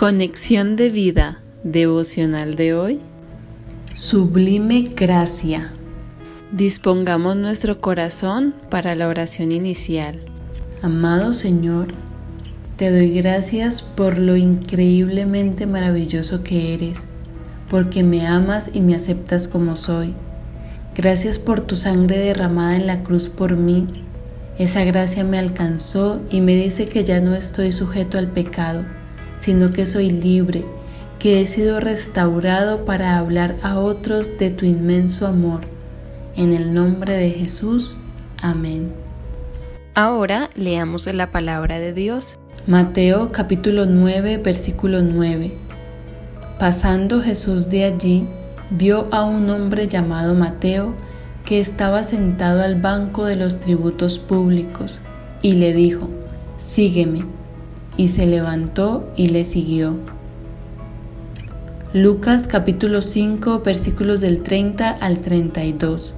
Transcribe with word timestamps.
Conexión 0.00 0.76
de 0.76 0.88
vida 0.88 1.42
devocional 1.62 2.54
de 2.54 2.72
hoy. 2.72 3.00
Sublime 3.92 4.92
gracia. 4.96 5.74
Dispongamos 6.52 7.36
nuestro 7.36 7.82
corazón 7.82 8.54
para 8.70 8.94
la 8.94 9.08
oración 9.08 9.52
inicial. 9.52 10.18
Amado 10.80 11.34
Señor, 11.34 11.88
te 12.78 12.90
doy 12.90 13.12
gracias 13.12 13.82
por 13.82 14.18
lo 14.18 14.36
increíblemente 14.36 15.66
maravilloso 15.66 16.42
que 16.44 16.72
eres, 16.72 17.04
porque 17.68 18.02
me 18.02 18.26
amas 18.26 18.70
y 18.72 18.80
me 18.80 18.94
aceptas 18.94 19.48
como 19.48 19.76
soy. 19.76 20.14
Gracias 20.96 21.38
por 21.38 21.60
tu 21.60 21.76
sangre 21.76 22.16
derramada 22.16 22.76
en 22.76 22.86
la 22.86 23.02
cruz 23.02 23.28
por 23.28 23.54
mí. 23.54 23.86
Esa 24.56 24.82
gracia 24.82 25.24
me 25.24 25.38
alcanzó 25.38 26.22
y 26.30 26.40
me 26.40 26.56
dice 26.56 26.88
que 26.88 27.04
ya 27.04 27.20
no 27.20 27.34
estoy 27.34 27.72
sujeto 27.72 28.16
al 28.16 28.28
pecado 28.28 28.82
sino 29.40 29.72
que 29.72 29.86
soy 29.86 30.10
libre, 30.10 30.64
que 31.18 31.40
he 31.40 31.46
sido 31.46 31.80
restaurado 31.80 32.84
para 32.84 33.18
hablar 33.18 33.56
a 33.62 33.78
otros 33.78 34.38
de 34.38 34.50
tu 34.50 34.64
inmenso 34.64 35.26
amor. 35.26 35.62
En 36.36 36.52
el 36.52 36.72
nombre 36.72 37.14
de 37.14 37.30
Jesús. 37.30 37.96
Amén. 38.40 38.92
Ahora 39.94 40.48
leamos 40.54 41.12
la 41.12 41.30
palabra 41.30 41.78
de 41.78 41.92
Dios. 41.92 42.38
Mateo 42.66 43.32
capítulo 43.32 43.86
9 43.86 44.36
versículo 44.38 45.02
9. 45.02 45.50
Pasando 46.58 47.22
Jesús 47.22 47.68
de 47.70 47.84
allí, 47.84 48.26
vio 48.70 49.08
a 49.10 49.24
un 49.24 49.48
hombre 49.50 49.88
llamado 49.88 50.34
Mateo 50.34 50.94
que 51.44 51.60
estaba 51.60 52.04
sentado 52.04 52.62
al 52.62 52.80
banco 52.80 53.24
de 53.24 53.36
los 53.36 53.58
tributos 53.60 54.18
públicos 54.18 55.00
y 55.42 55.52
le 55.52 55.72
dijo, 55.72 56.08
Sígueme 56.58 57.39
y 57.96 58.08
se 58.08 58.26
levantó 58.26 59.10
y 59.16 59.28
le 59.28 59.44
siguió. 59.44 59.96
Lucas 61.92 62.46
capítulo 62.46 63.02
5 63.02 63.62
versículos 63.64 64.20
del 64.20 64.42
30 64.42 64.90
al 64.90 65.20
32. 65.20 66.14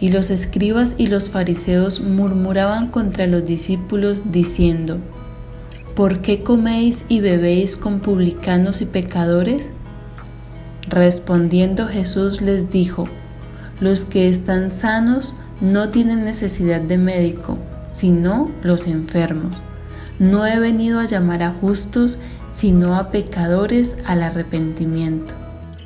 Y 0.00 0.08
los 0.08 0.28
escribas 0.28 0.94
y 0.98 1.06
los 1.06 1.30
fariseos 1.30 2.00
murmuraban 2.00 2.88
contra 2.88 3.26
los 3.26 3.46
discípulos 3.46 4.32
diciendo, 4.32 4.98
¿Por 5.94 6.20
qué 6.20 6.42
coméis 6.42 7.04
y 7.08 7.20
bebéis 7.20 7.78
con 7.78 8.00
publicanos 8.00 8.82
y 8.82 8.84
pecadores? 8.84 9.72
Respondiendo 10.90 11.88
Jesús 11.88 12.42
les 12.42 12.70
dijo, 12.70 13.08
Los 13.80 14.04
que 14.04 14.28
están 14.28 14.70
sanos 14.70 15.34
no 15.62 15.88
tienen 15.88 16.26
necesidad 16.26 16.82
de 16.82 16.98
médico, 16.98 17.56
sino 17.88 18.50
los 18.62 18.86
enfermos. 18.86 19.62
No 20.18 20.46
he 20.46 20.58
venido 20.58 21.00
a 21.00 21.04
llamar 21.04 21.42
a 21.42 21.52
justos, 21.52 22.18
sino 22.52 22.96
a 22.96 23.10
pecadores 23.10 23.96
al 24.06 24.22
arrepentimiento. 24.22 25.34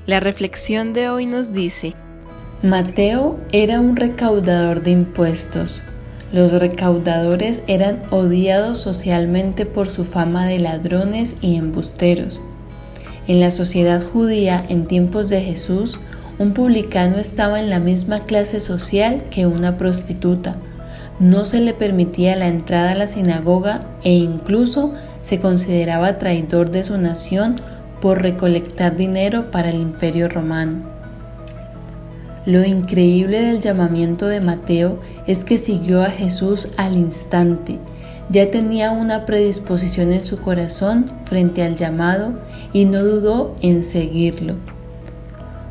La 0.06 0.20
reflexión 0.20 0.92
de 0.92 1.08
hoy 1.08 1.26
nos 1.26 1.52
dice, 1.52 1.94
Mateo 2.62 3.40
era 3.52 3.80
un 3.80 3.96
recaudador 3.96 4.82
de 4.82 4.92
impuestos. 4.92 5.80
Los 6.32 6.52
recaudadores 6.52 7.62
eran 7.66 7.98
odiados 8.10 8.80
socialmente 8.80 9.66
por 9.66 9.90
su 9.90 10.04
fama 10.04 10.46
de 10.46 10.60
ladrones 10.60 11.34
y 11.40 11.56
embusteros. 11.56 12.40
En 13.26 13.40
la 13.40 13.50
sociedad 13.50 14.02
judía 14.02 14.64
en 14.68 14.86
tiempos 14.86 15.28
de 15.28 15.40
Jesús, 15.40 15.98
un 16.38 16.52
publicano 16.54 17.18
estaba 17.18 17.60
en 17.60 17.68
la 17.68 17.80
misma 17.80 18.20
clase 18.20 18.60
social 18.60 19.22
que 19.30 19.46
una 19.46 19.76
prostituta, 19.76 20.56
no 21.20 21.44
se 21.44 21.60
le 21.60 21.74
permitía 21.74 22.34
la 22.34 22.48
entrada 22.48 22.92
a 22.92 22.94
la 22.94 23.06
sinagoga 23.06 23.82
e 24.02 24.14
incluso 24.14 24.94
se 25.22 25.38
consideraba 25.38 26.18
traidor 26.18 26.70
de 26.70 26.82
su 26.82 26.96
nación 26.98 27.56
por 28.00 28.22
recolectar 28.22 28.96
dinero 28.96 29.50
para 29.50 29.68
el 29.68 29.80
imperio 29.80 30.28
romano. 30.28 30.82
Lo 32.46 32.64
increíble 32.64 33.42
del 33.42 33.60
llamamiento 33.60 34.26
de 34.26 34.40
Mateo 34.40 34.98
es 35.26 35.44
que 35.44 35.58
siguió 35.58 36.02
a 36.02 36.10
Jesús 36.10 36.68
al 36.78 36.96
instante. 36.96 37.78
Ya 38.30 38.50
tenía 38.50 38.92
una 38.92 39.26
predisposición 39.26 40.12
en 40.14 40.24
su 40.24 40.40
corazón 40.40 41.04
frente 41.26 41.62
al 41.62 41.76
llamado 41.76 42.32
y 42.72 42.86
no 42.86 43.04
dudó 43.04 43.56
en 43.60 43.82
seguirlo. 43.82 44.54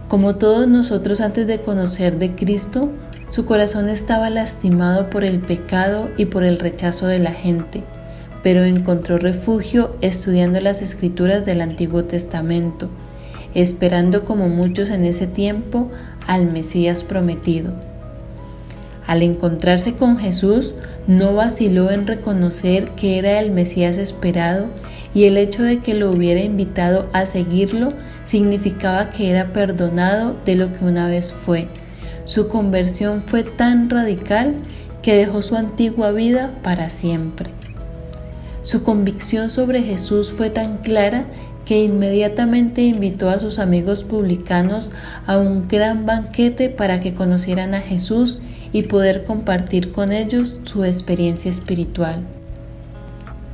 Como 0.07 0.35
todos 0.35 0.67
nosotros 0.67 1.21
antes 1.21 1.47
de 1.47 1.61
conocer 1.61 2.19
de 2.19 2.35
Cristo, 2.35 2.89
su 3.29 3.45
corazón 3.45 3.89
estaba 3.89 4.31
lastimado 4.31 5.11
por 5.11 5.23
el 5.23 5.39
pecado 5.39 6.09
y 6.17 6.25
por 6.25 6.43
el 6.43 6.57
rechazo 6.57 7.05
de 7.05 7.19
la 7.19 7.31
gente, 7.31 7.83
pero 8.41 8.63
encontró 8.63 9.19
refugio 9.19 9.95
estudiando 10.01 10.59
las 10.59 10.81
escrituras 10.81 11.45
del 11.45 11.61
Antiguo 11.61 12.05
Testamento, 12.05 12.89
esperando 13.53 14.25
como 14.25 14.49
muchos 14.49 14.89
en 14.89 15.05
ese 15.05 15.27
tiempo 15.27 15.91
al 16.25 16.51
Mesías 16.51 17.03
prometido. 17.03 17.73
Al 19.05 19.21
encontrarse 19.21 19.93
con 19.93 20.17
Jesús, 20.17 20.73
no 21.07 21.33
vaciló 21.35 21.91
en 21.91 22.07
reconocer 22.07 22.89
que 22.89 23.19
era 23.19 23.39
el 23.39 23.51
Mesías 23.51 23.97
esperado 23.97 24.67
y 25.13 25.25
el 25.25 25.37
hecho 25.37 25.63
de 25.63 25.79
que 25.79 25.93
lo 25.93 26.11
hubiera 26.11 26.41
invitado 26.41 27.07
a 27.13 27.25
seguirlo 27.25 27.93
significaba 28.25 29.09
que 29.09 29.29
era 29.29 29.53
perdonado 29.53 30.35
de 30.45 30.55
lo 30.55 30.73
que 30.73 30.85
una 30.85 31.07
vez 31.07 31.33
fue 31.33 31.67
su 32.29 32.47
conversión 32.47 33.23
fue 33.25 33.41
tan 33.41 33.89
radical 33.89 34.53
que 35.01 35.15
dejó 35.15 35.41
su 35.41 35.55
antigua 35.55 36.11
vida 36.11 36.53
para 36.61 36.91
siempre. 36.91 37.49
Su 38.61 38.83
convicción 38.83 39.49
sobre 39.49 39.81
Jesús 39.81 40.29
fue 40.29 40.51
tan 40.51 40.77
clara 40.77 41.25
que 41.65 41.83
inmediatamente 41.83 42.83
invitó 42.83 43.31
a 43.31 43.39
sus 43.39 43.57
amigos 43.57 44.03
publicanos 44.03 44.91
a 45.25 45.39
un 45.39 45.67
gran 45.67 46.05
banquete 46.05 46.69
para 46.69 46.99
que 46.99 47.15
conocieran 47.15 47.73
a 47.73 47.81
Jesús 47.81 48.39
y 48.71 48.83
poder 48.83 49.23
compartir 49.23 49.91
con 49.91 50.11
ellos 50.11 50.57
su 50.65 50.85
experiencia 50.85 51.49
espiritual. 51.49 52.25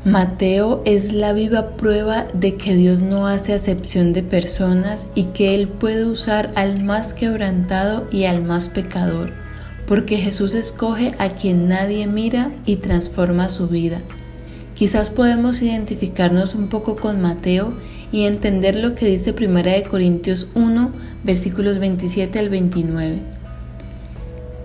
Mateo 0.06 0.84
es 0.86 1.12
la 1.12 1.34
viva 1.34 1.72
prueba 1.78 2.28
de 2.32 2.58
que 2.58 2.76
Dios 2.76 3.02
no 3.02 3.26
hace 3.26 3.54
acepción 3.54 4.14
de 4.14 4.22
personas 4.22 5.10
y 5.16 5.24
que 5.24 5.56
Él 5.56 5.68
puede 5.68 6.06
usar 6.06 6.52
al 6.54 6.84
más 6.84 7.12
quebrantado 7.14 8.08
y 8.12 8.26
al 8.26 8.44
más 8.44 8.70
pecador, 8.70 9.32
porque 9.88 10.18
Jesús 10.18 10.54
escoge 10.54 11.10
a 11.18 11.30
quien 11.30 11.68
nadie 11.68 12.06
mira 12.06 12.52
y 12.68 12.76
transforma 12.76 13.50
su 13.50 13.68
vida. 13.68 14.00
Quizás 14.76 15.10
podemos 15.10 15.64
identificarnos 15.64 16.54
un 16.54 16.70
poco 16.70 16.98
con 16.98 17.20
Mateo 17.20 17.74
y 18.12 18.26
entender 18.26 18.76
lo 18.76 18.94
que 18.94 19.08
dice 19.08 19.34
1 19.36 19.90
Corintios 19.90 20.50
1, 20.54 20.92
versículos 21.24 21.80
27 21.80 22.38
al 22.38 22.50
29. 22.50 23.22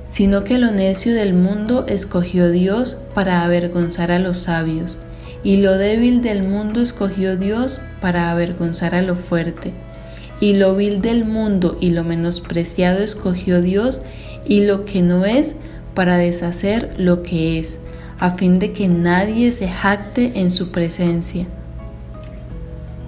Sino 0.06 0.44
que 0.44 0.58
lo 0.58 0.70
necio 0.70 1.14
del 1.14 1.32
mundo 1.32 1.86
escogió 1.88 2.50
Dios 2.50 2.98
para 3.14 3.42
avergonzar 3.42 4.12
a 4.12 4.18
los 4.18 4.40
sabios 4.40 4.98
y 5.42 5.56
lo 5.56 5.78
débil 5.78 6.22
del 6.22 6.42
mundo 6.42 6.80
escogió 6.80 7.36
Dios 7.36 7.80
para 8.00 8.30
avergonzar 8.30 8.94
a 8.94 9.02
lo 9.02 9.16
fuerte. 9.16 9.72
Y 10.40 10.54
lo 10.54 10.74
vil 10.74 11.02
del 11.02 11.24
mundo 11.24 11.76
y 11.80 11.90
lo 11.90 12.04
menospreciado 12.04 13.00
escogió 13.00 13.60
Dios 13.60 14.02
y 14.46 14.64
lo 14.64 14.84
que 14.84 15.02
no 15.02 15.24
es 15.24 15.54
para 15.94 16.16
deshacer 16.16 16.94
lo 16.98 17.22
que 17.22 17.58
es, 17.58 17.78
a 18.18 18.32
fin 18.32 18.58
de 18.58 18.72
que 18.72 18.88
nadie 18.88 19.52
se 19.52 19.68
jacte 19.68 20.32
en 20.36 20.50
su 20.50 20.70
presencia. 20.70 21.46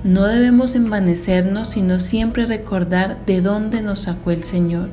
No 0.04 0.26
debemos 0.26 0.75
envanecernos, 0.75 1.69
sino 1.69 2.00
siempre 2.00 2.44
recordar 2.44 3.25
de 3.25 3.41
dónde 3.41 3.82
nos 3.82 4.00
sacó 4.00 4.32
el 4.32 4.42
Señor. 4.42 4.88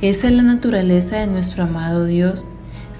Esa 0.00 0.26
es 0.26 0.34
la 0.34 0.42
naturaleza 0.42 1.18
de 1.18 1.28
nuestro 1.28 1.62
amado 1.62 2.04
Dios, 2.06 2.44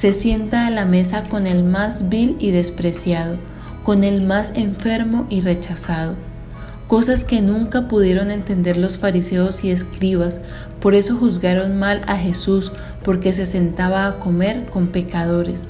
se 0.02 0.12
sienta 0.12 0.66
a 0.66 0.70
la 0.72 0.84
mesa 0.84 1.28
con 1.28 1.46
el 1.46 1.62
más 1.62 2.08
vil 2.08 2.34
y 2.40 2.50
despreciado, 2.50 3.37
con 3.84 4.02
el 4.02 4.20
más 4.20 4.50
enfermo 4.56 5.28
y 5.31 5.43
rechazado. 5.43 6.16
Cosas 6.88 7.22
que 7.22 7.40
nunca 7.40 7.87
pudieron 7.87 8.32
entender 8.32 8.76
los 8.76 8.99
fariseos 8.99 9.62
y 9.62 9.70
escribas, 9.70 10.40
por 10.81 10.96
eso 10.96 11.14
juzgaron 11.14 11.78
mal 11.78 12.02
a 12.08 12.16
Jesús, 12.16 12.72
porque 13.04 13.32
se 13.32 13.46
sentaba 13.46 14.08
a 14.08 14.19
comer 14.19 14.66
con 14.66 14.88
pecadores. 14.88 15.62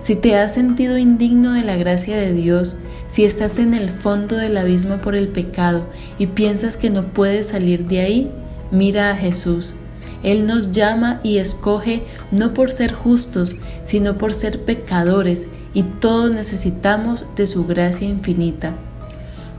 Si 0.00 0.16
te 0.16 0.34
has 0.34 0.52
sentido 0.52 0.98
indigno 0.98 1.52
de 1.52 1.62
la 1.62 1.76
gracia 1.76 2.16
de 2.16 2.32
Dios, 2.32 2.74
si 3.08 3.24
estás 3.24 3.60
en 3.60 3.72
el 3.72 3.88
fondo 3.88 4.36
del 4.36 4.56
abismo 4.56 4.96
por 4.96 5.14
el 5.14 5.28
pecado 5.28 5.84
y 6.18 6.26
piensas 6.26 6.76
que 6.76 6.90
no 6.90 7.04
puedes 7.04 7.46
salir 7.46 7.86
de 7.86 8.00
ahí, 8.00 8.32
mira 8.72 9.12
a 9.12 9.16
Jesús. 9.16 9.74
Él 10.22 10.46
nos 10.46 10.72
llama 10.72 11.20
y 11.22 11.38
escoge 11.38 12.02
no 12.30 12.54
por 12.54 12.72
ser 12.72 12.92
justos, 12.92 13.56
sino 13.84 14.18
por 14.18 14.34
ser 14.34 14.64
pecadores, 14.64 15.48
y 15.74 15.82
todos 15.82 16.30
necesitamos 16.30 17.26
de 17.36 17.46
su 17.46 17.66
gracia 17.66 18.08
infinita. 18.08 18.74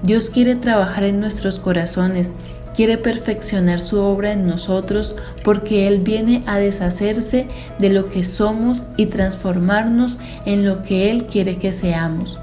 Dios 0.03 0.29
quiere 0.29 0.55
trabajar 0.55 1.03
en 1.03 1.19
nuestros 1.19 1.59
corazones, 1.59 2.33
quiere 2.75 2.97
perfeccionar 2.97 3.79
su 3.79 3.99
obra 3.99 4.31
en 4.31 4.47
nosotros 4.47 5.15
porque 5.43 5.87
Él 5.87 5.99
viene 5.99 6.43
a 6.45 6.57
deshacerse 6.57 7.47
de 7.77 7.89
lo 7.89 8.09
que 8.09 8.23
somos 8.23 8.85
y 8.95 9.07
transformarnos 9.07 10.17
en 10.45 10.65
lo 10.65 10.83
que 10.83 11.11
Él 11.11 11.25
quiere 11.25 11.57
que 11.57 11.71
seamos. 11.71 12.39